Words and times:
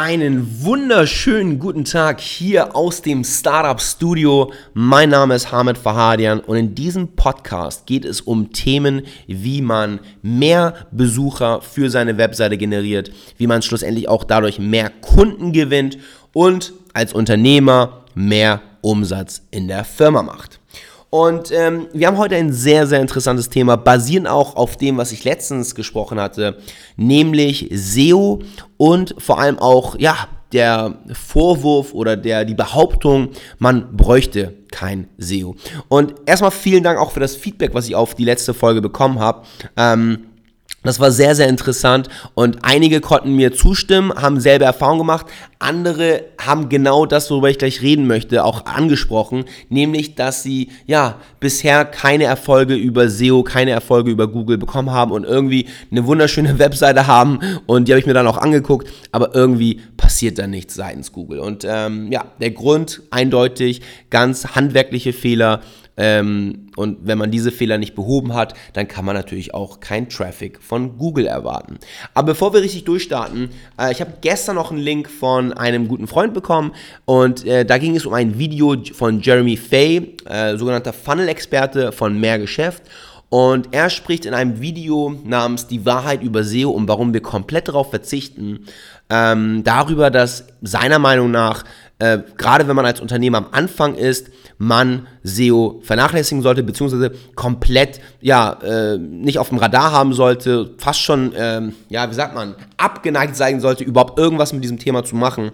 Einen 0.00 0.62
wunderschönen 0.62 1.58
guten 1.58 1.84
Tag 1.84 2.20
hier 2.20 2.76
aus 2.76 3.02
dem 3.02 3.24
Startup 3.24 3.80
Studio. 3.80 4.52
Mein 4.72 5.10
Name 5.10 5.34
ist 5.34 5.50
Hamid 5.50 5.76
Fahadian 5.76 6.38
und 6.38 6.56
in 6.56 6.76
diesem 6.76 7.16
Podcast 7.16 7.84
geht 7.84 8.04
es 8.04 8.20
um 8.20 8.52
Themen, 8.52 9.02
wie 9.26 9.60
man 9.60 9.98
mehr 10.22 10.86
Besucher 10.92 11.62
für 11.62 11.90
seine 11.90 12.16
Webseite 12.16 12.56
generiert, 12.56 13.10
wie 13.38 13.48
man 13.48 13.60
schlussendlich 13.60 14.08
auch 14.08 14.22
dadurch 14.22 14.60
mehr 14.60 14.88
Kunden 14.88 15.52
gewinnt 15.52 15.98
und 16.32 16.74
als 16.92 17.12
Unternehmer 17.12 18.04
mehr 18.14 18.62
Umsatz 18.82 19.42
in 19.50 19.66
der 19.66 19.82
Firma 19.82 20.22
macht. 20.22 20.60
Und 21.10 21.50
ähm, 21.52 21.86
wir 21.92 22.06
haben 22.06 22.18
heute 22.18 22.36
ein 22.36 22.52
sehr, 22.52 22.86
sehr 22.86 23.00
interessantes 23.00 23.48
Thema, 23.48 23.76
basierend 23.76 24.28
auch 24.28 24.56
auf 24.56 24.76
dem, 24.76 24.98
was 24.98 25.12
ich 25.12 25.24
letztens 25.24 25.74
gesprochen 25.74 26.20
hatte, 26.20 26.58
nämlich 26.96 27.68
SEO 27.72 28.40
und 28.76 29.14
vor 29.18 29.38
allem 29.38 29.58
auch, 29.58 29.98
ja, 29.98 30.28
der 30.52 30.98
Vorwurf 31.12 31.92
oder 31.92 32.16
der, 32.16 32.44
die 32.44 32.54
Behauptung, 32.54 33.30
man 33.58 33.96
bräuchte 33.96 34.54
kein 34.70 35.08
SEO. 35.18 35.56
Und 35.88 36.14
erstmal 36.26 36.50
vielen 36.50 36.82
Dank 36.82 36.98
auch 36.98 37.10
für 37.10 37.20
das 37.20 37.36
Feedback, 37.36 37.74
was 37.74 37.86
ich 37.86 37.94
auf 37.94 38.14
die 38.14 38.24
letzte 38.24 38.54
Folge 38.54 38.80
bekommen 38.80 39.18
habe. 39.18 39.42
Ähm, 39.76 40.27
das 40.84 41.00
war 41.00 41.10
sehr, 41.10 41.34
sehr 41.34 41.48
interessant 41.48 42.08
und 42.34 42.58
einige 42.62 43.00
konnten 43.00 43.34
mir 43.34 43.52
zustimmen, 43.52 44.12
haben 44.14 44.38
selber 44.38 44.66
Erfahrung 44.66 44.98
gemacht. 44.98 45.26
Andere 45.58 46.24
haben 46.40 46.68
genau 46.68 47.04
das, 47.04 47.30
worüber 47.32 47.50
ich 47.50 47.58
gleich 47.58 47.82
reden 47.82 48.06
möchte, 48.06 48.44
auch 48.44 48.64
angesprochen, 48.64 49.44
nämlich, 49.68 50.14
dass 50.14 50.44
sie 50.44 50.68
ja 50.86 51.16
bisher 51.40 51.84
keine 51.84 52.24
Erfolge 52.24 52.74
über 52.76 53.08
SEO, 53.08 53.42
keine 53.42 53.72
Erfolge 53.72 54.12
über 54.12 54.28
Google 54.28 54.56
bekommen 54.56 54.92
haben 54.92 55.10
und 55.10 55.24
irgendwie 55.24 55.66
eine 55.90 56.06
wunderschöne 56.06 56.58
Webseite 56.60 57.08
haben 57.08 57.40
und 57.66 57.88
die 57.88 57.92
habe 57.92 57.98
ich 57.98 58.06
mir 58.06 58.14
dann 58.14 58.28
auch 58.28 58.38
angeguckt, 58.38 58.88
aber 59.10 59.34
irgendwie 59.34 59.80
passiert 59.96 60.38
da 60.38 60.46
nichts 60.46 60.74
seitens 60.74 61.10
Google. 61.10 61.40
Und 61.40 61.66
ähm, 61.68 62.12
ja, 62.12 62.24
der 62.40 62.52
Grund 62.52 63.02
eindeutig, 63.10 63.82
ganz 64.10 64.54
handwerkliche 64.54 65.12
Fehler 65.12 65.60
ähm, 65.98 66.70
und 66.76 66.98
wenn 67.02 67.18
man 67.18 67.32
diese 67.32 67.50
Fehler 67.50 67.76
nicht 67.76 67.96
behoben 67.96 68.32
hat, 68.32 68.54
dann 68.72 68.86
kann 68.86 69.04
man 69.04 69.16
natürlich 69.16 69.52
auch 69.52 69.80
kein 69.80 70.08
Traffic 70.08 70.62
von 70.62 70.96
Google 70.96 71.26
erwarten. 71.26 71.78
Aber 72.14 72.28
bevor 72.28 72.54
wir 72.54 72.62
richtig 72.62 72.84
durchstarten, 72.84 73.50
äh, 73.78 73.90
ich 73.90 74.00
habe 74.00 74.14
gestern 74.20 74.54
noch 74.54 74.70
einen 74.70 74.80
Link 74.80 75.10
von 75.10 75.52
einem 75.52 75.88
guten 75.88 76.06
Freund 76.06 76.32
bekommen 76.32 76.72
und 77.04 77.44
äh, 77.44 77.64
da 77.64 77.78
ging 77.78 77.96
es 77.96 78.06
um 78.06 78.14
ein 78.14 78.38
Video 78.38 78.76
von 78.92 79.20
Jeremy 79.20 79.56
Fay, 79.56 80.16
äh, 80.24 80.56
sogenannter 80.56 80.92
Funnel-Experte 80.92 81.90
von 81.90 82.18
Mehr 82.18 82.38
Geschäft. 82.38 82.84
Und 83.30 83.68
er 83.72 83.90
spricht 83.90 84.24
in 84.24 84.32
einem 84.32 84.62
Video 84.62 85.14
namens 85.22 85.66
Die 85.66 85.84
Wahrheit 85.84 86.22
über 86.22 86.44
SEO 86.44 86.70
und 86.70 86.88
warum 86.88 87.12
wir 87.12 87.20
komplett 87.20 87.68
darauf 87.68 87.90
verzichten, 87.90 88.60
ähm, 89.10 89.62
darüber, 89.64 90.10
dass 90.10 90.46
seiner 90.62 90.98
Meinung 90.98 91.30
nach 91.30 91.64
äh, 91.98 92.18
gerade 92.36 92.68
wenn 92.68 92.76
man 92.76 92.86
als 92.86 93.00
Unternehmer 93.00 93.38
am 93.38 93.48
Anfang 93.50 93.94
ist, 93.94 94.30
man 94.58 95.06
SEO 95.22 95.80
vernachlässigen 95.82 96.42
sollte, 96.42 96.62
beziehungsweise 96.62 97.12
komplett, 97.36 98.00
ja, 98.20 98.52
äh, 98.62 98.98
nicht 98.98 99.38
auf 99.38 99.48
dem 99.48 99.58
Radar 99.58 99.92
haben 99.92 100.12
sollte, 100.12 100.74
fast 100.78 101.00
schon, 101.00 101.32
ähm, 101.36 101.74
ja, 101.88 102.10
wie 102.10 102.14
sagt 102.14 102.34
man, 102.34 102.56
abgeneigt 102.76 103.36
sein 103.36 103.60
sollte, 103.60 103.84
überhaupt 103.84 104.18
irgendwas 104.18 104.52
mit 104.52 104.64
diesem 104.64 104.78
Thema 104.78 105.04
zu 105.04 105.16
machen. 105.16 105.52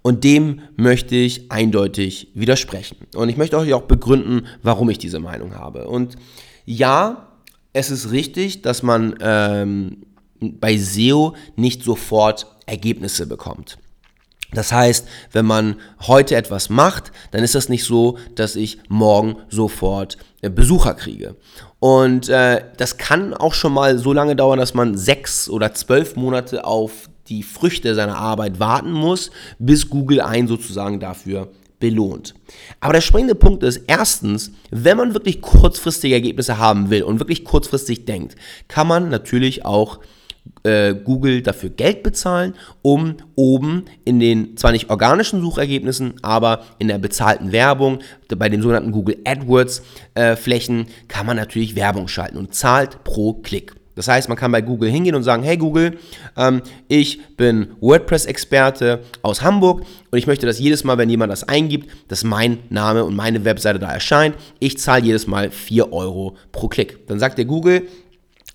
Und 0.00 0.24
dem 0.24 0.62
möchte 0.76 1.14
ich 1.14 1.52
eindeutig 1.52 2.28
widersprechen. 2.34 2.96
Und 3.14 3.28
ich 3.28 3.36
möchte 3.36 3.56
euch 3.58 3.72
auch 3.72 3.82
begründen, 3.82 4.46
warum 4.62 4.90
ich 4.90 4.98
diese 4.98 5.20
Meinung 5.20 5.54
habe. 5.54 5.86
Und 5.86 6.16
ja, 6.64 7.28
es 7.72 7.90
ist 7.90 8.10
richtig, 8.10 8.62
dass 8.62 8.82
man 8.82 9.14
ähm, 9.20 9.98
bei 10.40 10.76
SEO 10.76 11.34
nicht 11.56 11.84
sofort 11.84 12.46
Ergebnisse 12.66 13.26
bekommt. 13.26 13.78
Das 14.52 14.72
heißt, 14.72 15.06
wenn 15.32 15.46
man 15.46 15.76
heute 16.06 16.36
etwas 16.36 16.68
macht, 16.68 17.12
dann 17.30 17.42
ist 17.42 17.54
das 17.54 17.68
nicht 17.68 17.84
so, 17.84 18.18
dass 18.34 18.56
ich 18.56 18.78
morgen 18.88 19.36
sofort 19.48 20.18
äh, 20.42 20.50
Besucher 20.50 20.94
kriege. 20.94 21.36
Und 21.78 22.28
äh, 22.28 22.62
das 22.76 22.98
kann 22.98 23.34
auch 23.34 23.54
schon 23.54 23.72
mal 23.72 23.98
so 23.98 24.12
lange 24.12 24.36
dauern, 24.36 24.58
dass 24.58 24.74
man 24.74 24.96
sechs 24.96 25.48
oder 25.48 25.74
zwölf 25.74 26.16
Monate 26.16 26.64
auf 26.64 27.08
die 27.28 27.42
Früchte 27.42 27.94
seiner 27.94 28.16
Arbeit 28.16 28.60
warten 28.60 28.92
muss, 28.92 29.30
bis 29.58 29.88
Google 29.88 30.20
einen 30.20 30.48
sozusagen 30.48 31.00
dafür 31.00 31.48
belohnt. 31.80 32.34
Aber 32.80 32.92
der 32.92 33.00
springende 33.00 33.34
Punkt 33.34 33.64
ist, 33.64 33.82
erstens, 33.88 34.52
wenn 34.70 34.96
man 34.96 35.14
wirklich 35.14 35.40
kurzfristige 35.40 36.14
Ergebnisse 36.14 36.58
haben 36.58 36.90
will 36.90 37.02
und 37.02 37.18
wirklich 37.18 37.44
kurzfristig 37.44 38.04
denkt, 38.04 38.36
kann 38.68 38.86
man 38.86 39.08
natürlich 39.08 39.64
auch 39.64 39.98
äh, 40.64 40.94
Google 40.94 41.42
dafür 41.42 41.70
Geld 41.70 42.02
bezahlen, 42.02 42.54
um 42.82 43.16
oben 43.34 43.84
in 44.04 44.20
den 44.20 44.56
zwar 44.56 44.72
nicht 44.72 44.90
organischen 44.90 45.40
Suchergebnissen, 45.40 46.14
aber 46.22 46.62
in 46.78 46.88
der 46.88 46.98
bezahlten 46.98 47.52
Werbung, 47.52 48.00
bei 48.36 48.48
den 48.48 48.62
sogenannten 48.62 48.92
Google 48.92 49.18
AdWords 49.24 49.82
äh, 50.14 50.36
Flächen, 50.36 50.86
kann 51.08 51.26
man 51.26 51.36
natürlich 51.36 51.76
Werbung 51.76 52.08
schalten 52.08 52.36
und 52.38 52.54
zahlt 52.54 53.04
pro 53.04 53.34
Klick. 53.34 53.74
Das 53.94 54.08
heißt, 54.08 54.28
man 54.28 54.38
kann 54.38 54.52
bei 54.52 54.62
Google 54.62 54.90
hingehen 54.90 55.14
und 55.14 55.22
sagen, 55.22 55.42
hey 55.42 55.56
Google, 55.56 55.98
ähm, 56.36 56.62
ich 56.88 57.36
bin 57.36 57.68
WordPress-Experte 57.80 59.00
aus 59.20 59.42
Hamburg 59.42 59.82
und 60.10 60.18
ich 60.18 60.26
möchte, 60.26 60.46
dass 60.46 60.58
jedes 60.58 60.82
Mal, 60.84 60.96
wenn 60.96 61.10
jemand 61.10 61.30
das 61.30 61.44
eingibt, 61.44 61.90
dass 62.08 62.24
mein 62.24 62.58
Name 62.70 63.04
und 63.04 63.14
meine 63.14 63.44
Webseite 63.44 63.78
da 63.78 63.92
erscheint. 63.92 64.36
Ich 64.60 64.78
zahle 64.78 65.04
jedes 65.04 65.26
Mal 65.26 65.50
4 65.50 65.92
Euro 65.92 66.36
pro 66.52 66.68
Klick. 66.68 67.06
Dann 67.06 67.18
sagt 67.18 67.36
der 67.36 67.44
Google, 67.44 67.86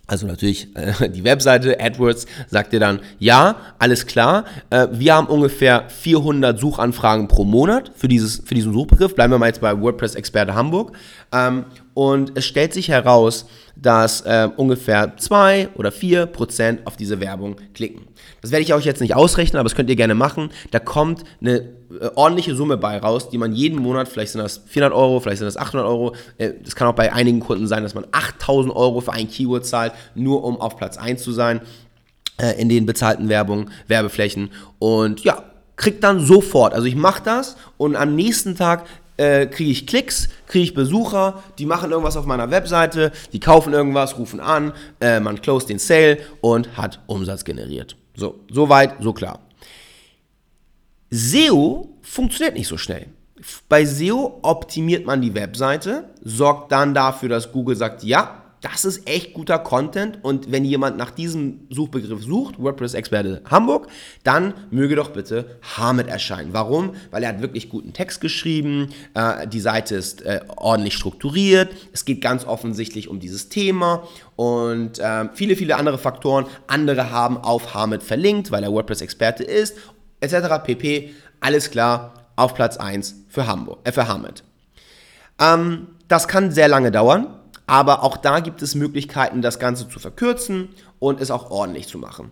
also 0.07 0.25
natürlich 0.25 0.75
äh, 0.75 1.09
die 1.09 1.23
Webseite 1.23 1.79
AdWords 1.79 2.25
sagt 2.47 2.71
dir 2.71 2.79
dann, 2.79 3.01
ja, 3.19 3.57
alles 3.77 4.07
klar, 4.07 4.45
äh, 4.69 4.87
wir 4.91 5.13
haben 5.13 5.27
ungefähr 5.27 5.89
400 5.89 6.57
Suchanfragen 6.57 7.27
pro 7.27 7.43
Monat 7.43 7.91
für, 7.95 8.07
dieses, 8.07 8.41
für 8.45 8.55
diesen 8.55 8.73
Suchbegriff. 8.73 9.13
Bleiben 9.15 9.33
wir 9.33 9.37
mal 9.37 9.47
jetzt 9.47 9.61
bei 9.61 9.79
WordPress-Experte 9.79 10.55
Hamburg. 10.55 10.93
Ähm, 11.33 11.65
und 11.97 12.33
es 12.35 12.45
stellt 12.45 12.75
sich 12.75 12.89
heraus, 12.89 13.47
dass 13.75 14.21
äh, 14.21 14.47
ungefähr 14.55 15.17
2 15.17 15.69
oder 15.73 15.91
4 15.91 16.27
Prozent 16.27 16.85
auf 16.85 16.95
diese 16.95 17.19
Werbung 17.19 17.55
klicken. 17.73 18.01
Das 18.39 18.51
werde 18.51 18.61
ich 18.61 18.71
euch 18.75 18.85
jetzt 18.85 19.01
nicht 19.01 19.15
ausrechnen, 19.15 19.59
aber 19.59 19.67
das 19.67 19.73
könnt 19.73 19.89
ihr 19.89 19.95
gerne 19.95 20.13
machen. 20.13 20.51
Da 20.69 20.77
kommt 20.77 21.23
eine 21.41 21.55
äh, 21.55 22.09
ordentliche 22.13 22.53
Summe 22.53 22.77
bei 22.77 22.99
raus, 22.99 23.31
die 23.31 23.39
man 23.39 23.51
jeden 23.51 23.79
Monat, 23.79 24.07
vielleicht 24.09 24.33
sind 24.33 24.43
das 24.43 24.61
400 24.67 24.95
Euro, 24.95 25.19
vielleicht 25.19 25.39
sind 25.39 25.47
das 25.47 25.57
800 25.57 25.87
Euro, 25.87 26.13
äh, 26.37 26.51
das 26.63 26.75
kann 26.75 26.87
auch 26.87 26.93
bei 26.93 27.11
einigen 27.11 27.39
Kunden 27.39 27.65
sein, 27.65 27.81
dass 27.81 27.95
man 27.95 28.05
8000 28.11 28.75
Euro 28.75 29.01
für 29.01 29.13
ein 29.13 29.27
Keyword 29.27 29.65
zahlt, 29.65 29.93
nur 30.13 30.43
um 30.43 30.61
auf 30.61 30.77
Platz 30.77 30.99
1 30.99 31.23
zu 31.23 31.31
sein 31.31 31.61
äh, 32.39 32.61
in 32.61 32.69
den 32.69 32.85
bezahlten 32.85 33.27
Werbung, 33.27 33.71
Werbeflächen 33.87 34.51
und 34.77 35.23
ja, 35.23 35.41
kriegt 35.77 36.03
dann 36.03 36.19
sofort, 36.19 36.75
also 36.75 36.85
ich 36.85 36.95
mache 36.95 37.23
das 37.23 37.57
und 37.77 37.95
am 37.95 38.13
nächsten 38.15 38.55
Tag 38.55 38.85
äh, 39.17 39.47
kriege 39.47 39.71
ich 39.71 39.87
Klicks, 39.87 40.29
kriege 40.47 40.63
ich 40.63 40.73
Besucher, 40.73 41.43
die 41.57 41.65
machen 41.65 41.91
irgendwas 41.91 42.17
auf 42.17 42.25
meiner 42.25 42.49
Webseite, 42.51 43.11
die 43.33 43.39
kaufen 43.39 43.73
irgendwas, 43.73 44.17
rufen 44.17 44.39
an, 44.39 44.73
äh, 45.01 45.19
man 45.19 45.41
close 45.41 45.67
den 45.67 45.79
Sale 45.79 46.19
und 46.41 46.77
hat 46.77 46.99
Umsatz 47.07 47.43
generiert. 47.43 47.97
So, 48.15 48.39
so 48.49 48.69
weit, 48.69 48.95
so 48.99 49.13
klar. 49.13 49.39
SEO 51.09 51.89
funktioniert 52.01 52.55
nicht 52.55 52.67
so 52.67 52.77
schnell. 52.77 53.07
Bei 53.69 53.85
SEO 53.85 54.39
optimiert 54.41 55.05
man 55.05 55.21
die 55.21 55.35
Webseite, 55.35 56.09
sorgt 56.21 56.71
dann 56.71 56.93
dafür, 56.93 57.29
dass 57.29 57.51
Google 57.51 57.75
sagt, 57.75 58.03
ja, 58.03 58.41
das 58.61 58.85
ist 58.85 59.07
echt 59.07 59.33
guter 59.33 59.59
Content 59.59 60.23
und 60.23 60.51
wenn 60.51 60.65
jemand 60.65 60.97
nach 60.97 61.11
diesem 61.11 61.67
Suchbegriff 61.69 62.23
sucht, 62.23 62.57
WordPress-Experte 62.57 63.43
Hamburg, 63.49 63.87
dann 64.23 64.53
möge 64.71 64.95
doch 64.95 65.09
bitte 65.09 65.57
Hamid 65.77 66.07
erscheinen. 66.07 66.53
Warum? 66.53 66.95
Weil 67.11 67.23
er 67.23 67.29
hat 67.29 67.41
wirklich 67.41 67.69
guten 67.69 67.93
Text 67.93 68.19
geschrieben, 68.19 68.89
äh, 69.13 69.47
die 69.47 69.59
Seite 69.59 69.95
ist 69.95 70.23
äh, 70.23 70.41
ordentlich 70.55 70.95
strukturiert, 70.95 71.69
es 71.93 72.03
geht 72.05 72.21
ganz 72.21 72.45
offensichtlich 72.45 73.09
um 73.09 73.19
dieses 73.19 73.49
Thema 73.49 74.07
und 74.35 74.97
äh, 74.99 75.29
viele, 75.33 75.55
viele 75.55 75.75
andere 75.75 75.99
Faktoren. 75.99 76.47
Andere 76.65 77.11
haben 77.11 77.37
auf 77.37 77.75
Hamid 77.75 78.01
verlinkt, 78.01 78.49
weil 78.49 78.63
er 78.63 78.71
WordPress-Experte 78.71 79.43
ist, 79.43 79.77
etc. 80.19 80.63
pp. 80.63 81.13
Alles 81.39 81.69
klar, 81.69 82.13
auf 82.35 82.55
Platz 82.55 82.77
1 82.77 83.25
für, 83.29 83.45
Hamburg, 83.45 83.79
äh, 83.83 83.91
für 83.91 84.07
Hamid. 84.07 84.43
Ähm, 85.39 85.89
das 86.07 86.27
kann 86.27 86.51
sehr 86.51 86.67
lange 86.67 86.89
dauern 86.91 87.27
aber 87.67 88.01
auch 88.03 88.17
da 88.17 88.39
gibt 88.39 88.61
es 88.61 88.73
Möglichkeiten, 88.73 89.41
das 89.41 89.59
Ganze 89.59 89.87
zu 89.87 89.99
verkürzen 89.99 90.69
und 90.99 91.21
es 91.21 91.29
auch 91.29 91.51
ordentlich 91.51 91.87
zu 91.87 91.99
machen 91.99 92.31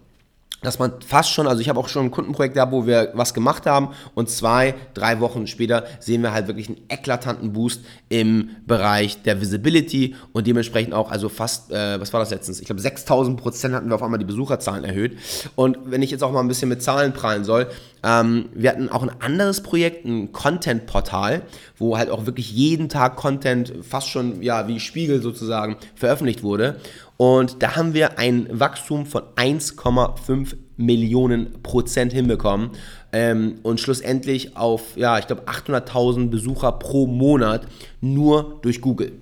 dass 0.62 0.80
man 0.80 0.94
fast 1.06 1.30
schon, 1.32 1.48
also 1.48 1.62
ich 1.62 1.70
habe 1.70 1.80
auch 1.80 1.88
schon 1.88 2.06
ein 2.06 2.12
Kundenprojekt 2.12 2.56
gehabt, 2.56 2.72
wo 2.72 2.88
wir 2.88 3.12
was 3.14 3.34
gemacht 3.34 3.66
haben. 3.66 3.90
Und 4.16 4.30
zwei, 4.30 4.76
drei 4.94 5.20
Wochen 5.20 5.48
später 5.48 5.86
sehen 6.00 6.24
wir 6.24 6.34
halt 6.34 6.48
wirklich 6.48 6.68
einen 6.68 6.82
eklatanten 6.90 7.54
Boost 7.54 7.82
im 8.10 8.50
Bereich 8.66 9.22
der 9.22 9.42
Visibility 9.42 10.16
und 10.34 10.48
dementsprechend 10.48 10.94
auch, 10.94 11.12
also 11.12 11.30
fast, 11.30 11.72
äh, 11.72 12.00
was 12.00 12.12
war 12.14 12.20
das 12.20 12.32
letztens? 12.32 12.60
Ich 12.60 12.66
glaube 12.66 12.82
6000 12.82 13.40
Prozent 13.40 13.76
hatten 13.76 13.90
wir 13.90 13.96
auf 13.96 14.04
einmal 14.04 14.20
die 14.20 14.26
Besucherzahlen 14.26 14.84
erhöht. 14.84 15.18
Und 15.56 15.78
wenn 15.86 16.02
ich 16.02 16.12
jetzt 16.12 16.24
auch 16.24 16.32
mal 16.32 16.40
ein 16.40 16.48
bisschen 16.48 16.70
mit 16.70 16.82
Zahlen 16.82 17.14
prallen 17.14 17.44
soll, 17.44 17.68
ähm, 18.04 18.50
wir 18.54 18.72
hatten 18.72 18.90
auch 18.90 19.04
ein 19.04 19.12
anderes 19.20 19.62
Projekt, 19.62 20.06
ein 20.06 20.32
Content-Portal, 20.32 21.42
wo 21.78 21.98
halt 21.98 22.10
auch 22.10 22.26
wirklich 22.26 22.52
jeden 22.52 22.90
Tag 22.90 23.16
Content 23.16 23.74
fast 23.82 24.10
schon, 24.10 24.42
ja, 24.42 24.68
wie 24.68 24.80
Spiegel 24.80 25.22
sozusagen 25.22 25.78
veröffentlicht 25.96 26.44
wurde. 26.44 26.80
Und 27.18 27.64
da 27.64 27.76
haben 27.76 27.94
wir 27.94 28.20
ein 28.20 28.48
Wachstum 28.52 29.06
von 29.06 29.24
1,5 29.38 30.45
Millionen 30.78 31.62
Prozent 31.64 32.14
hinbekommen 32.14 32.72
ähm, 33.12 33.56
und 33.64 33.80
schlussendlich 33.80 34.58
auf, 34.58 34.98
ja, 34.98 35.18
ich 35.20 35.28
glaube 35.28 35.44
800.000 35.44 36.30
Besucher 36.30 36.74
pro 36.74 37.08
Monat 37.08 37.68
nur 38.02 38.60
durch 38.62 38.82
Google. 38.82 39.14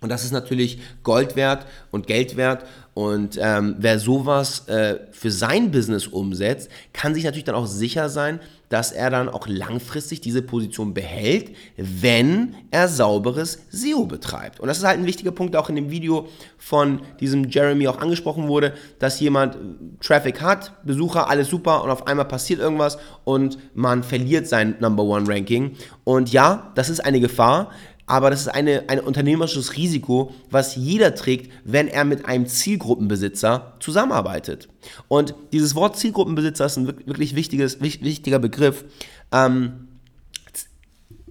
Und 0.00 0.10
das 0.10 0.22
ist 0.22 0.32
natürlich 0.32 0.78
Gold 1.02 1.34
wert 1.34 1.66
und 1.90 2.06
Geld 2.06 2.36
wert. 2.36 2.66
Und 2.94 3.38
ähm, 3.42 3.74
wer 3.78 3.98
sowas 3.98 4.68
äh, 4.68 5.00
für 5.10 5.32
sein 5.32 5.72
Business 5.72 6.06
umsetzt, 6.06 6.70
kann 6.92 7.14
sich 7.14 7.24
natürlich 7.24 7.44
dann 7.44 7.56
auch 7.56 7.66
sicher 7.66 8.08
sein, 8.08 8.38
dass 8.68 8.92
er 8.92 9.10
dann 9.10 9.28
auch 9.28 9.46
langfristig 9.46 10.20
diese 10.20 10.42
Position 10.42 10.94
behält, 10.94 11.54
wenn 11.76 12.54
er 12.70 12.88
sauberes 12.88 13.58
SEO 13.70 14.06
betreibt. 14.06 14.58
Und 14.58 14.68
das 14.68 14.78
ist 14.78 14.84
halt 14.84 14.98
ein 14.98 15.06
wichtiger 15.06 15.32
Punkt, 15.32 15.54
der 15.54 15.60
auch 15.60 15.68
in 15.68 15.76
dem 15.76 15.90
Video 15.90 16.28
von 16.56 17.00
diesem 17.20 17.50
Jeremy 17.50 17.86
auch 17.88 18.00
angesprochen 18.00 18.48
wurde, 18.48 18.74
dass 18.98 19.20
jemand 19.20 19.56
Traffic 20.00 20.40
hat, 20.40 20.72
Besucher, 20.84 21.28
alles 21.28 21.50
super 21.50 21.84
und 21.84 21.90
auf 21.90 22.06
einmal 22.06 22.26
passiert 22.26 22.60
irgendwas 22.60 22.98
und 23.24 23.58
man 23.74 24.02
verliert 24.02 24.48
sein 24.48 24.76
Number 24.80 25.04
One 25.04 25.28
Ranking. 25.28 25.76
Und 26.04 26.32
ja, 26.32 26.72
das 26.74 26.88
ist 26.88 27.04
eine 27.04 27.20
Gefahr 27.20 27.70
aber 28.06 28.30
das 28.30 28.42
ist 28.42 28.48
eine, 28.48 28.84
ein 28.88 29.00
unternehmerisches 29.00 29.76
Risiko, 29.76 30.32
was 30.50 30.76
jeder 30.76 31.14
trägt, 31.14 31.50
wenn 31.64 31.88
er 31.88 32.04
mit 32.04 32.26
einem 32.26 32.46
Zielgruppenbesitzer 32.46 33.74
zusammenarbeitet. 33.80 34.68
Und 35.08 35.34
dieses 35.52 35.74
Wort 35.74 35.96
Zielgruppenbesitzer 35.96 36.66
ist 36.66 36.76
ein 36.76 36.86
wirklich 37.06 37.34
wichtiges, 37.34 37.80
wichtiger 37.80 38.38
Begriff. 38.38 38.84
Ähm, 39.32 39.88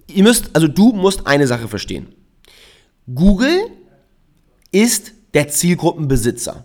ihr 0.08 0.24
müsst, 0.24 0.50
also 0.54 0.66
du 0.66 0.92
musst 0.92 1.26
eine 1.26 1.46
Sache 1.46 1.68
verstehen. 1.68 2.08
Google 3.12 3.68
ist 4.72 5.12
der 5.34 5.48
Zielgruppenbesitzer. 5.48 6.64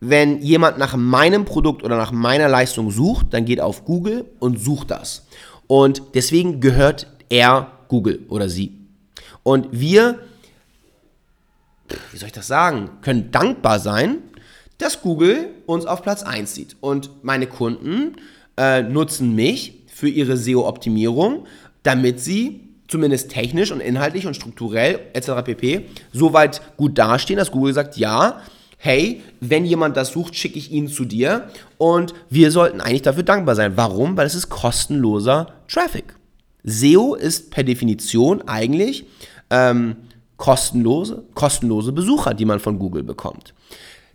Wenn 0.00 0.40
jemand 0.40 0.78
nach 0.78 0.96
meinem 0.96 1.44
Produkt 1.44 1.82
oder 1.82 1.96
nach 1.96 2.12
meiner 2.12 2.48
Leistung 2.48 2.90
sucht, 2.90 3.34
dann 3.34 3.44
geht 3.44 3.58
er 3.58 3.66
auf 3.66 3.84
Google 3.84 4.24
und 4.38 4.58
sucht 4.58 4.90
das. 4.90 5.26
Und 5.66 6.02
deswegen 6.14 6.60
gehört 6.60 7.08
er 7.28 7.77
Google 7.88 8.20
oder 8.28 8.48
sie. 8.48 8.72
Und 9.42 9.68
wir, 9.72 10.18
wie 12.12 12.18
soll 12.18 12.28
ich 12.28 12.32
das 12.32 12.46
sagen, 12.46 12.90
können 13.02 13.30
dankbar 13.30 13.78
sein, 13.78 14.18
dass 14.78 15.02
Google 15.02 15.48
uns 15.66 15.86
auf 15.86 16.02
Platz 16.02 16.22
1 16.22 16.54
sieht. 16.54 16.76
Und 16.80 17.10
meine 17.22 17.46
Kunden 17.46 18.16
äh, 18.56 18.82
nutzen 18.82 19.34
mich 19.34 19.74
für 19.86 20.08
ihre 20.08 20.36
SEO-Optimierung, 20.36 21.46
damit 21.82 22.20
sie 22.20 22.60
zumindest 22.86 23.30
technisch 23.30 23.70
und 23.70 23.80
inhaltlich 23.80 24.26
und 24.26 24.34
strukturell 24.34 25.00
etc. 25.12 25.44
pp. 25.44 25.86
so 26.12 26.32
weit 26.32 26.62
gut 26.76 26.96
dastehen, 26.96 27.38
dass 27.38 27.50
Google 27.50 27.74
sagt, 27.74 27.96
ja, 27.96 28.40
hey, 28.78 29.22
wenn 29.40 29.64
jemand 29.64 29.96
das 29.96 30.12
sucht, 30.12 30.36
schicke 30.36 30.58
ich 30.58 30.70
ihn 30.70 30.88
zu 30.88 31.04
dir 31.04 31.48
und 31.76 32.14
wir 32.30 32.50
sollten 32.50 32.80
eigentlich 32.80 33.02
dafür 33.02 33.24
dankbar 33.24 33.56
sein. 33.56 33.72
Warum? 33.76 34.16
Weil 34.16 34.26
es 34.26 34.34
ist 34.34 34.48
kostenloser 34.48 35.52
Traffic. 35.68 36.17
SEO 36.68 37.14
ist 37.14 37.50
per 37.50 37.64
Definition 37.64 38.42
eigentlich 38.46 39.06
ähm, 39.50 39.96
kostenlose, 40.36 41.24
kostenlose 41.34 41.92
Besucher, 41.92 42.34
die 42.34 42.44
man 42.44 42.60
von 42.60 42.78
Google 42.78 43.02
bekommt. 43.02 43.54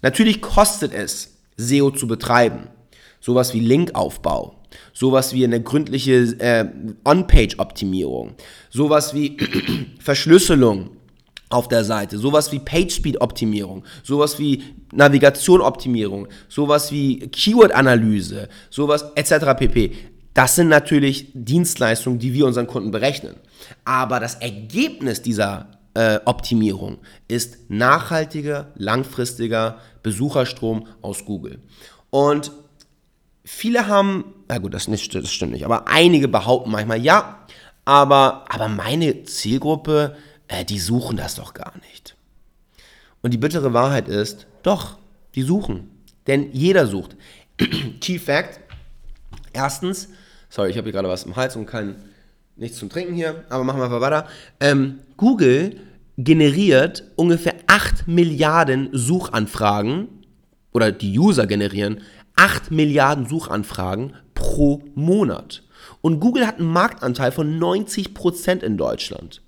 Natürlich 0.01 0.41
kostet 0.41 0.93
es, 0.93 1.33
SEO 1.57 1.91
zu 1.91 2.07
betreiben. 2.07 2.67
Sowas 3.19 3.53
wie 3.53 3.59
Linkaufbau, 3.59 4.59
sowas 4.93 5.33
wie 5.33 5.45
eine 5.45 5.61
gründliche 5.61 6.13
äh, 6.39 6.65
On-Page-Optimierung, 7.05 8.35
sowas 8.69 9.13
wie 9.13 9.37
Verschlüsselung 9.99 10.89
auf 11.49 11.67
der 11.67 11.83
Seite, 11.83 12.17
sowas 12.17 12.51
wie 12.51 12.59
PageSpeed-Optimierung, 12.59 13.83
sowas 14.03 14.39
wie 14.39 14.63
Navigation-Optimierung, 14.91 16.27
sowas 16.49 16.91
wie 16.91 17.19
Keyword-Analyse, 17.19 18.49
sowas 18.69 19.05
etc. 19.15 19.53
pp. 19.57 19.91
Das 20.33 20.55
sind 20.55 20.67
natürlich 20.67 21.27
Dienstleistungen, 21.33 22.19
die 22.19 22.33
wir 22.33 22.45
unseren 22.45 22.67
Kunden 22.67 22.91
berechnen. 22.91 23.35
Aber 23.85 24.19
das 24.19 24.35
Ergebnis 24.35 25.21
dieser 25.21 25.67
äh, 25.93 26.19
Optimierung 26.25 26.97
ist 27.27 27.69
nachhaltiger, 27.69 28.71
langfristiger 28.75 29.79
Besucherstrom 30.01 30.87
aus 31.01 31.25
Google. 31.25 31.59
Und 32.09 32.51
viele 33.45 33.87
haben, 33.87 34.33
na 34.47 34.57
gut, 34.57 34.73
das, 34.73 34.87
nicht, 34.87 35.13
das 35.13 35.31
stimmt 35.31 35.51
nicht, 35.51 35.65
aber 35.65 35.87
einige 35.87 36.27
behaupten 36.27 36.71
manchmal, 36.71 37.01
ja, 37.01 37.45
aber, 37.85 38.45
aber 38.49 38.69
meine 38.69 39.23
Zielgruppe, 39.23 40.15
äh, 40.47 40.65
die 40.65 40.79
suchen 40.79 41.17
das 41.17 41.35
doch 41.35 41.53
gar 41.53 41.73
nicht. 41.91 42.15
Und 43.21 43.31
die 43.31 43.37
bittere 43.37 43.73
Wahrheit 43.73 44.07
ist, 44.07 44.47
doch, 44.63 44.97
die 45.35 45.43
suchen. 45.43 45.89
Denn 46.27 46.51
jeder 46.53 46.87
sucht. 46.87 47.15
Key 48.01 48.19
Fact, 48.19 48.59
erstens, 49.51 50.09
Sorry, 50.53 50.69
ich 50.69 50.77
habe 50.77 50.85
hier 50.85 50.93
gerade 50.93 51.09
was 51.09 51.23
im 51.23 51.35
Hals 51.35 51.55
und 51.55 51.65
kein 51.65 51.95
nichts 52.55 52.77
zum 52.77 52.87
Trinken 52.87 53.15
hier, 53.15 53.43
aber 53.49 53.63
machen 53.63 53.79
wir 53.79 53.85
einfach 53.85 54.01
weiter. 54.01 54.27
Ähm, 54.59 54.99
Google 55.17 55.77
generiert 56.15 57.05
ungefähr 57.15 57.55
8 57.65 58.07
Milliarden 58.07 58.89
Suchanfragen 58.91 60.09
oder 60.71 60.91
die 60.91 61.17
User 61.17 61.47
generieren 61.47 62.01
8 62.35 62.69
Milliarden 62.69 63.25
Suchanfragen 63.25 64.13
pro 64.35 64.83
Monat. 64.93 65.63
Und 66.01 66.19
Google 66.19 66.45
hat 66.45 66.59
einen 66.59 66.67
Marktanteil 66.71 67.31
von 67.31 67.59
90% 67.59 68.61
in 68.61 68.77
Deutschland. 68.77 69.41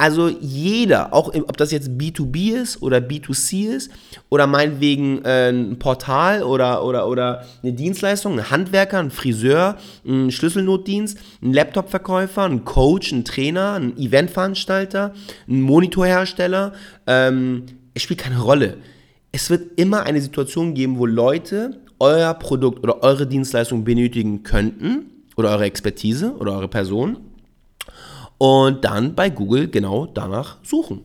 Also 0.00 0.28
jeder, 0.28 1.12
auch 1.12 1.34
ob 1.34 1.56
das 1.56 1.72
jetzt 1.72 1.90
B2B 1.90 2.52
ist 2.52 2.80
oder 2.82 2.98
B2C 2.98 3.68
ist 3.68 3.90
oder 4.28 4.46
meinetwegen 4.46 5.24
äh, 5.24 5.50
ein 5.50 5.80
Portal 5.80 6.44
oder, 6.44 6.84
oder, 6.84 7.08
oder 7.08 7.44
eine 7.64 7.72
Dienstleistung, 7.72 8.38
ein 8.38 8.48
Handwerker, 8.48 9.00
ein 9.00 9.10
Friseur, 9.10 9.76
ein 10.06 10.30
Schlüsselnotdienst, 10.30 11.18
ein 11.42 11.52
Laptopverkäufer, 11.52 12.44
ein 12.44 12.64
Coach, 12.64 13.10
ein 13.10 13.24
Trainer, 13.24 13.72
ein 13.72 13.98
Eventveranstalter, 13.98 15.14
ein 15.48 15.60
Monitorhersteller, 15.62 16.74
ähm, 17.08 17.64
es 17.92 18.02
spielt 18.02 18.20
keine 18.20 18.38
Rolle. 18.38 18.76
Es 19.32 19.50
wird 19.50 19.80
immer 19.80 20.04
eine 20.04 20.20
Situation 20.20 20.74
geben, 20.74 20.98
wo 20.98 21.06
Leute 21.06 21.80
euer 21.98 22.34
Produkt 22.34 22.84
oder 22.84 23.02
eure 23.02 23.26
Dienstleistung 23.26 23.82
benötigen 23.82 24.44
könnten 24.44 25.10
oder 25.36 25.50
eure 25.50 25.64
Expertise 25.64 26.36
oder 26.38 26.52
eure 26.52 26.68
Person 26.68 27.16
und 28.38 28.84
dann 28.84 29.14
bei 29.14 29.30
Google 29.30 29.68
genau 29.68 30.06
danach 30.06 30.58
suchen. 30.62 31.02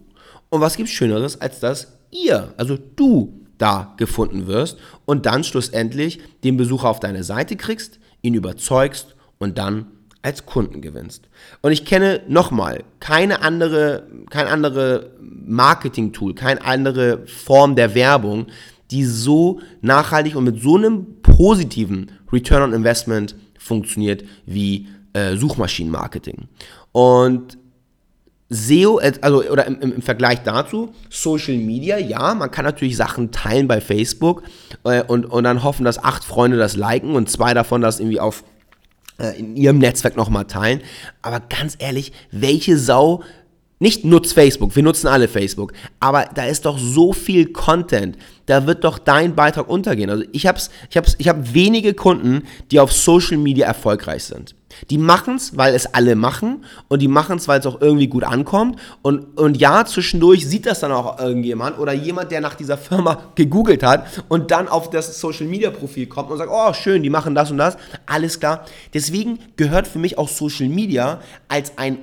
Und 0.50 0.62
was 0.62 0.78
gibt 0.78 0.90
Schöneres, 0.90 1.42
als 1.42 1.60
dass 1.60 1.98
ihr, 2.12 2.54
also 2.58 2.78
du, 2.96 3.40
da 3.58 3.94
gefunden 3.98 4.48
wirst 4.48 4.78
und 5.06 5.26
dann 5.26 5.44
schlussendlich 5.44 6.20
den 6.44 6.58
Besucher 6.58 6.90
auf 6.90 7.00
deine 7.00 7.24
Seite 7.24 7.56
kriegst, 7.56 8.00
ihn 8.22 8.34
überzeugst 8.34 9.16
und 9.38 9.58
dann 9.58 9.88
als 10.22 10.46
Kunden 10.46 10.82
gewinnst. 10.82 11.28
Und 11.62 11.72
ich 11.72 11.86
kenne 11.86 12.22
nochmal 12.28 12.84
keine 13.00 13.42
andere, 13.42 14.08
kein 14.30 14.48
andere 14.48 15.12
Marketing-Tool, 15.20 16.34
keine 16.34 16.64
andere 16.64 17.26
Form 17.28 17.76
der 17.76 17.94
Werbung, 17.94 18.48
die 18.90 19.04
so 19.04 19.60
nachhaltig 19.82 20.36
und 20.36 20.46
mit 20.46 20.62
so 20.62 20.78
einem 20.78 21.22
positiven 21.22 22.12
Return 22.32 22.64
on 22.64 22.74
Investment 22.74 23.36
funktioniert 23.58 24.24
wie 24.46 24.88
äh, 25.14 25.36
Suchmaschinenmarketing. 25.36 26.48
Und 26.94 27.58
SEO, 28.50 29.00
äh, 29.00 29.14
also 29.22 29.44
oder 29.44 29.66
im, 29.66 29.82
im, 29.82 30.02
Vergleich 30.02 30.44
dazu, 30.44 30.94
Social 31.10 31.58
Media, 31.58 31.98
ja, 31.98 32.34
man 32.36 32.52
kann 32.52 32.64
natürlich 32.64 32.96
Sachen 32.96 33.32
teilen 33.32 33.68
bei 33.68 33.82
Facebook 33.82 34.44
äh, 34.86 35.04
und, 35.04 35.26
und 35.26 35.44
dann 35.44 35.64
hoffen, 35.64 35.84
dass 35.84 36.02
acht 36.02 36.24
Freunde 36.24 36.58
das 36.58 36.78
liken 36.78 37.16
und 37.16 37.30
zwei 37.30 37.54
davon 37.54 37.82
das 37.82 38.00
irgendwie 38.00 38.20
auf 38.20 38.44
äh, 39.18 39.38
in 39.40 39.56
ihrem 39.56 39.80
Netzwerk 39.80 40.16
nochmal 40.16 40.46
teilen. 40.46 40.82
Aber 41.22 41.40
ganz 41.40 41.76
ehrlich, 41.80 42.14
welche 42.32 42.78
Sau 42.78 43.24
nicht 43.80 44.06
nutzt 44.06 44.34
Facebook, 44.34 44.76
wir 44.76 44.84
nutzen 44.84 45.08
alle 45.08 45.28
Facebook, 45.28 45.74
aber 46.00 46.30
da 46.34 46.46
ist 46.46 46.66
doch 46.66 46.78
so 46.78 47.12
viel 47.12 47.52
Content, 47.52 48.18
da 48.46 48.66
wird 48.66 48.84
doch 48.86 48.98
dein 48.98 49.36
Beitrag 49.36 49.68
untergehen. 49.68 50.10
Also 50.10 50.24
ich 50.32 50.46
habe 50.48 50.58
ich 50.90 50.96
hab's, 50.96 51.16
ich 51.18 51.28
hab 51.28 51.54
wenige 51.54 51.94
Kunden, 51.94 52.44
die 52.72 52.80
auf 52.80 52.94
Social 52.94 53.38
Media 53.38 53.68
erfolgreich 53.68 54.24
sind. 54.24 54.56
Die 54.90 54.98
machen 54.98 55.36
es, 55.36 55.58
weil 55.58 55.74
es 55.74 55.94
alle 55.94 56.16
machen 56.16 56.66
und 56.88 57.02
die 57.02 57.08
machen 57.08 57.38
es, 57.38 57.48
weil 57.48 57.60
es 57.60 57.66
auch 57.66 57.82
irgendwie 57.82 58.08
gut 58.08 58.24
ankommt. 58.24 58.80
Und, 59.02 59.38
und 59.38 59.58
ja, 59.58 59.86
zwischendurch 59.86 60.48
sieht 60.48 60.66
das 60.66 60.80
dann 60.80 60.92
auch 60.92 61.20
irgendjemand 61.20 61.80
oder 61.80 61.94
jemand, 61.94 62.32
der 62.32 62.42
nach 62.42 62.56
dieser 62.56 62.78
Firma 62.78 63.32
gegoogelt 63.36 63.84
hat 63.84 64.06
und 64.30 64.52
dann 64.52 64.68
auf 64.68 64.90
das 64.90 65.20
Social 65.20 65.48
Media 65.48 65.72
Profil 65.72 66.08
kommt 66.08 66.32
und 66.32 66.38
sagt, 66.38 66.52
oh 66.54 66.74
schön, 66.74 67.04
die 67.04 67.10
machen 67.10 67.36
das 67.36 67.52
und 67.52 67.58
das. 67.58 67.78
Alles 68.06 68.40
klar. 68.40 68.66
Deswegen 68.94 69.40
gehört 69.56 69.88
für 69.88 70.00
mich 70.00 70.18
auch 70.18 70.30
Social 70.30 70.70
Media 70.70 71.20
als 71.48 71.78
ein 71.78 71.98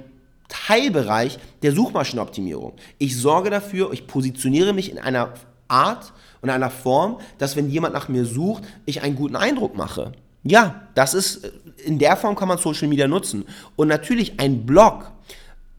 Teilbereich 0.48 1.38
der 1.62 1.72
Suchmaschinenoptimierung. 1.72 2.72
Ich 2.98 3.16
sorge 3.16 3.50
dafür, 3.50 3.92
ich 3.92 4.06
positioniere 4.06 4.72
mich 4.72 4.90
in 4.90 4.98
einer 4.98 5.32
Art 5.68 6.12
und 6.42 6.50
einer 6.50 6.70
Form, 6.70 7.18
dass 7.38 7.56
wenn 7.56 7.70
jemand 7.70 7.94
nach 7.94 8.08
mir 8.08 8.24
sucht, 8.24 8.64
ich 8.86 9.02
einen 9.02 9.16
guten 9.16 9.36
Eindruck 9.36 9.76
mache. 9.76 10.12
Ja, 10.42 10.82
das 10.94 11.14
ist, 11.14 11.50
in 11.84 11.98
der 11.98 12.16
Form 12.16 12.34
kann 12.34 12.48
man 12.48 12.58
Social 12.58 12.88
Media 12.88 13.06
nutzen. 13.06 13.44
Und 13.76 13.88
natürlich 13.88 14.40
ein 14.40 14.64
Blog 14.64 15.10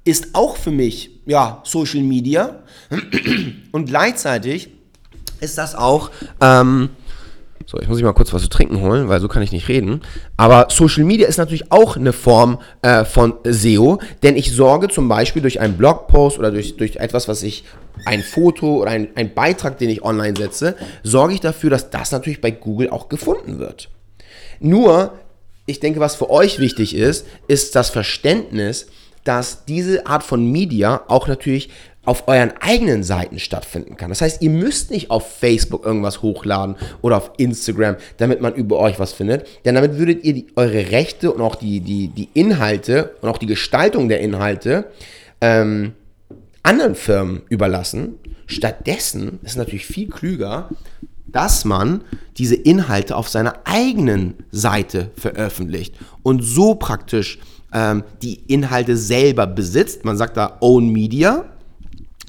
ist 0.03 0.29
auch 0.33 0.57
für 0.57 0.71
mich, 0.71 1.11
ja, 1.25 1.61
Social 1.63 2.01
Media. 2.01 2.63
Und 3.71 3.85
gleichzeitig 3.85 4.69
ist 5.39 5.57
das 5.57 5.75
auch, 5.75 6.11
ähm, 6.39 6.89
So, 7.67 7.79
ich 7.79 7.87
muss 7.87 7.97
mich 7.97 8.03
mal 8.03 8.13
kurz 8.13 8.33
was 8.33 8.41
zu 8.41 8.49
trinken 8.49 8.81
holen, 8.81 9.07
weil 9.07 9.21
so 9.21 9.27
kann 9.27 9.41
ich 9.41 9.51
nicht 9.51 9.67
reden. 9.67 10.01
Aber 10.37 10.67
Social 10.69 11.03
Media 11.03 11.27
ist 11.27 11.37
natürlich 11.37 11.71
auch 11.71 11.95
eine 11.95 12.13
Form 12.13 12.59
äh, 12.81 13.05
von 13.05 13.35
SEO, 13.43 13.99
denn 14.23 14.35
ich 14.35 14.51
sorge 14.53 14.89
zum 14.89 15.07
Beispiel 15.07 15.41
durch 15.41 15.59
einen 15.59 15.77
Blogpost 15.77 16.37
oder 16.37 16.51
durch, 16.51 16.77
durch 16.77 16.97
etwas, 16.97 17.27
was 17.27 17.43
ich, 17.43 17.63
ein 18.05 18.23
Foto 18.23 18.81
oder 18.81 18.91
ein, 18.91 19.09
ein 19.15 19.33
Beitrag, 19.33 19.77
den 19.77 19.89
ich 19.89 20.03
online 20.03 20.35
setze, 20.35 20.75
sorge 21.03 21.33
ich 21.33 21.39
dafür, 21.39 21.69
dass 21.69 21.91
das 21.91 22.11
natürlich 22.11 22.41
bei 22.41 22.51
Google 22.51 22.89
auch 22.89 23.09
gefunden 23.09 23.59
wird. 23.59 23.89
Nur, 24.61 25.13
ich 25.65 25.79
denke, 25.79 25.99
was 25.99 26.15
für 26.15 26.29
euch 26.29 26.59
wichtig 26.59 26.95
ist, 26.95 27.25
ist 27.47 27.75
das 27.75 27.89
Verständnis, 27.89 28.87
dass 29.23 29.65
diese 29.65 30.05
Art 30.05 30.23
von 30.23 30.51
Media 30.51 31.03
auch 31.07 31.27
natürlich 31.27 31.69
auf 32.03 32.27
euren 32.27 32.51
eigenen 32.59 33.03
Seiten 33.03 33.37
stattfinden 33.37 33.95
kann. 33.95 34.09
Das 34.09 34.21
heißt, 34.21 34.41
ihr 34.41 34.49
müsst 34.49 34.89
nicht 34.89 35.11
auf 35.11 35.37
Facebook 35.37 35.85
irgendwas 35.85 36.21
hochladen 36.23 36.75
oder 37.01 37.17
auf 37.17 37.31
Instagram, 37.37 37.97
damit 38.17 38.41
man 38.41 38.55
über 38.55 38.79
euch 38.79 38.99
was 38.99 39.13
findet, 39.13 39.47
denn 39.65 39.75
damit 39.75 39.97
würdet 39.97 40.23
ihr 40.23 40.33
die, 40.33 40.47
eure 40.55 40.91
Rechte 40.91 41.31
und 41.31 41.41
auch 41.41 41.55
die, 41.55 41.79
die, 41.79 42.07
die 42.07 42.29
Inhalte 42.33 43.15
und 43.21 43.29
auch 43.29 43.37
die 43.37 43.45
Gestaltung 43.45 44.09
der 44.09 44.19
Inhalte 44.19 44.85
ähm, 45.41 45.93
anderen 46.63 46.95
Firmen 46.95 47.43
überlassen. 47.49 48.15
Stattdessen 48.47 49.39
ist 49.43 49.51
es 49.51 49.55
natürlich 49.57 49.85
viel 49.85 50.09
klüger, 50.09 50.69
dass 51.31 51.65
man 51.65 52.03
diese 52.37 52.55
Inhalte 52.55 53.15
auf 53.15 53.29
seiner 53.29 53.55
eigenen 53.65 54.35
Seite 54.51 55.11
veröffentlicht 55.15 55.95
und 56.23 56.41
so 56.41 56.75
praktisch 56.75 57.39
ähm, 57.73 58.03
die 58.21 58.35
Inhalte 58.47 58.97
selber 58.97 59.47
besitzt. 59.47 60.05
Man 60.05 60.17
sagt 60.17 60.37
da 60.37 60.57
Own 60.61 60.89
Media 60.89 61.45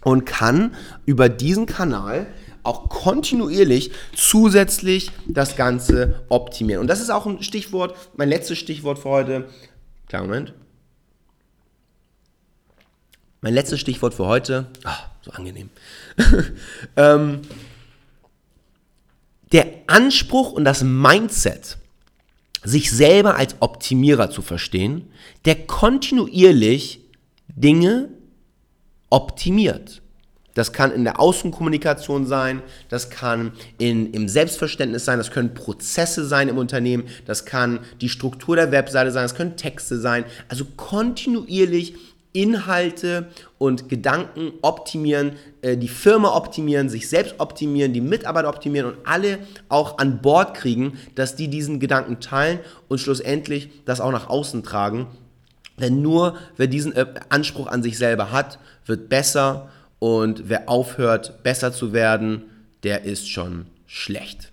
und 0.04 0.24
kann 0.24 0.74
über 1.06 1.28
diesen 1.28 1.66
Kanal 1.66 2.26
auch 2.62 2.88
kontinuierlich 2.88 3.90
zusätzlich 4.14 5.10
das 5.26 5.56
Ganze 5.56 6.22
optimieren. 6.28 6.80
Und 6.80 6.86
das 6.86 7.00
ist 7.00 7.10
auch 7.10 7.26
ein 7.26 7.42
Stichwort, 7.42 7.96
mein 8.16 8.28
letztes 8.28 8.58
Stichwort 8.58 8.98
für 8.98 9.08
heute. 9.08 9.48
Klar, 10.06 10.22
Moment. 10.22 10.54
Mein 13.40 13.54
letztes 13.54 13.80
Stichwort 13.80 14.14
für 14.14 14.26
heute. 14.26 14.66
Ach, 14.84 15.08
so 15.22 15.32
angenehm. 15.32 15.70
ähm, 16.96 17.40
der 19.52 19.66
Anspruch 19.86 20.52
und 20.52 20.64
das 20.64 20.82
Mindset, 20.82 21.78
sich 22.64 22.90
selber 22.90 23.36
als 23.36 23.56
Optimierer 23.60 24.30
zu 24.30 24.42
verstehen, 24.42 25.10
der 25.44 25.66
kontinuierlich 25.66 27.00
Dinge 27.48 28.08
optimiert. 29.10 30.00
Das 30.54 30.72
kann 30.72 30.92
in 30.92 31.04
der 31.04 31.18
Außenkommunikation 31.18 32.26
sein, 32.26 32.62
das 32.90 33.08
kann 33.08 33.52
in, 33.78 34.12
im 34.12 34.28
Selbstverständnis 34.28 35.04
sein, 35.04 35.18
das 35.18 35.30
können 35.30 35.54
Prozesse 35.54 36.26
sein 36.26 36.48
im 36.48 36.58
Unternehmen, 36.58 37.04
das 37.24 37.46
kann 37.46 37.80
die 38.00 38.10
Struktur 38.10 38.56
der 38.56 38.70
Webseite 38.70 39.10
sein, 39.10 39.24
das 39.24 39.34
können 39.34 39.56
Texte 39.56 39.98
sein. 39.98 40.24
Also 40.48 40.66
kontinuierlich 40.76 41.94
Inhalte 42.32 43.28
und 43.58 43.88
Gedanken 43.88 44.52
optimieren, 44.62 45.32
äh, 45.60 45.76
die 45.76 45.88
Firma 45.88 46.34
optimieren, 46.34 46.88
sich 46.88 47.08
selbst 47.08 47.34
optimieren, 47.38 47.92
die 47.92 48.00
Mitarbeiter 48.00 48.48
optimieren 48.48 48.92
und 48.92 48.96
alle 49.04 49.38
auch 49.68 49.98
an 49.98 50.22
Bord 50.22 50.54
kriegen, 50.54 50.98
dass 51.14 51.36
die 51.36 51.48
diesen 51.48 51.80
Gedanken 51.80 52.20
teilen 52.20 52.60
und 52.88 52.98
schlussendlich 52.98 53.70
das 53.84 54.00
auch 54.00 54.12
nach 54.12 54.28
außen 54.28 54.62
tragen 54.62 55.06
denn 55.82 56.02
nur 56.02 56.36
wer 56.56 56.66
diesen 56.66 56.94
äh, 56.94 57.06
Anspruch 57.28 57.66
an 57.66 57.82
sich 57.82 57.98
selber 57.98 58.30
hat, 58.30 58.58
wird 58.86 59.08
besser 59.08 59.68
und 59.98 60.48
wer 60.48 60.68
aufhört, 60.68 61.42
besser 61.42 61.72
zu 61.72 61.92
werden, 61.92 62.44
der 62.82 63.04
ist 63.04 63.28
schon 63.28 63.66
schlecht. 63.86 64.52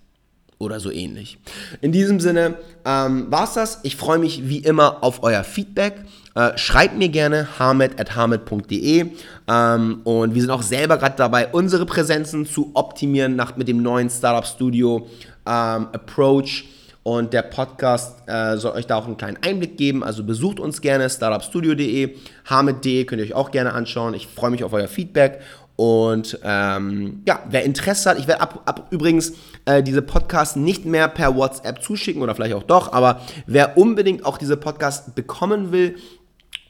Oder 0.58 0.78
so 0.78 0.90
ähnlich. 0.90 1.38
In 1.80 1.90
diesem 1.90 2.20
Sinne 2.20 2.56
ähm, 2.84 3.30
war 3.30 3.44
es 3.44 3.54
das. 3.54 3.80
Ich 3.82 3.96
freue 3.96 4.18
mich 4.18 4.48
wie 4.48 4.58
immer 4.58 5.02
auf 5.02 5.22
euer 5.22 5.42
Feedback. 5.42 5.94
Äh, 6.34 6.56
schreibt 6.56 6.96
mir 6.96 7.08
gerne 7.08 7.48
harmet.harmet.de 7.58 9.06
ähm, 9.48 10.00
und 10.04 10.34
wir 10.34 10.40
sind 10.40 10.50
auch 10.50 10.62
selber 10.62 10.96
gerade 10.96 11.16
dabei, 11.16 11.48
unsere 11.48 11.86
Präsenzen 11.86 12.46
zu 12.46 12.70
optimieren 12.74 13.34
nach, 13.34 13.56
mit 13.56 13.66
dem 13.66 13.82
neuen 13.82 14.08
Startup 14.10 14.46
Studio 14.46 15.08
ähm, 15.44 15.88
Approach 15.92 16.66
und 17.02 17.32
der 17.32 17.42
Podcast 17.42 18.16
äh, 18.28 18.56
soll 18.58 18.72
euch 18.72 18.86
da 18.86 18.96
auch 18.96 19.06
einen 19.06 19.16
kleinen 19.16 19.38
Einblick 19.42 19.76
geben. 19.76 20.04
Also 20.04 20.22
besucht 20.22 20.60
uns 20.60 20.80
gerne, 20.80 21.10
startupstudio.de, 21.10 22.14
hamid.de 22.44 23.04
könnt 23.06 23.20
ihr 23.20 23.26
euch 23.26 23.34
auch 23.34 23.50
gerne 23.50 23.72
anschauen. 23.72 24.14
Ich 24.14 24.28
freue 24.28 24.50
mich 24.50 24.62
auf 24.62 24.72
euer 24.72 24.86
Feedback. 24.86 25.40
Und 25.74 26.38
ähm, 26.44 27.22
ja, 27.26 27.40
wer 27.48 27.64
Interesse 27.64 28.10
hat, 28.10 28.18
ich 28.18 28.28
werde 28.28 28.42
ab, 28.42 28.62
ab 28.66 28.88
übrigens 28.90 29.32
äh, 29.64 29.82
diese 29.82 30.02
Podcasts 30.02 30.54
nicht 30.54 30.84
mehr 30.84 31.08
per 31.08 31.34
WhatsApp 31.36 31.82
zuschicken 31.82 32.20
oder 32.20 32.34
vielleicht 32.34 32.54
auch 32.54 32.64
doch, 32.64 32.92
aber 32.92 33.22
wer 33.46 33.78
unbedingt 33.78 34.26
auch 34.26 34.36
diese 34.36 34.58
Podcasts 34.58 35.14
bekommen 35.14 35.72
will, 35.72 35.96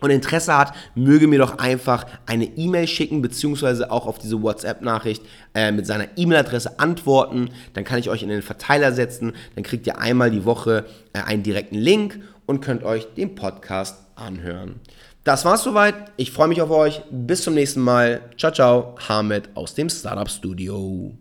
und 0.01 0.11
Interesse 0.11 0.57
hat, 0.57 0.75
möge 0.95 1.27
mir 1.27 1.39
doch 1.39 1.59
einfach 1.59 2.07
eine 2.27 2.45
E-Mail 2.45 2.87
schicken, 2.87 3.23
beziehungsweise 3.23 3.91
auch 3.91 4.07
auf 4.07 4.19
diese 4.19 4.43
WhatsApp-Nachricht 4.43 5.23
äh, 5.55 5.73
mit 5.73 5.87
seiner 5.87 6.09
E-Mail-Adresse 6.17 6.79
antworten. 6.79 7.51
Dann 7.75 7.85
kann 7.85 7.99
ich 7.99 8.11
euch 8.11 8.23
in 8.23 8.29
den 8.29 8.43
Verteiler 8.43 8.93
setzen. 8.93 9.35
Dann 9.55 9.65
kriegt 9.65 9.87
ihr 9.87 9.99
einmal 9.99 10.31
die 10.31 10.45
Woche 10.45 10.87
äh, 11.13 11.21
einen 11.21 11.43
direkten 11.43 11.77
Link 11.77 12.21
und 12.47 12.61
könnt 12.61 12.83
euch 12.83 13.07
den 13.15 13.35
Podcast 13.35 13.97
anhören. 14.17 14.81
Das 15.25 15.45
war's 15.45 15.63
soweit. 15.63 15.95
Ich 16.17 16.33
freue 16.33 16.49
mich 16.49 16.63
auf 16.63 16.71
euch. 16.71 17.03
Bis 17.11 17.43
zum 17.43 17.55
nächsten 17.55 17.81
Mal. 17.81 18.23
Ciao, 18.39 18.53
ciao. 18.53 18.95
Hamed 19.09 19.51
aus 19.55 19.75
dem 19.75 19.89
Startup 19.89 20.29
Studio. 20.29 21.15